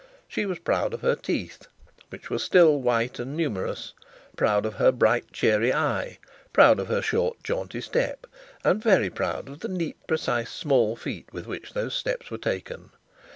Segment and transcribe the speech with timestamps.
[0.27, 1.67] She was proud of her teeth,
[2.09, 3.93] which were still white and numerous,
[4.35, 6.17] proud of her bright cheery eye,
[6.53, 8.25] proud of her short jaunty step,
[8.63, 12.89] and very proud of the neat, precise, small feet with which those steps were taken.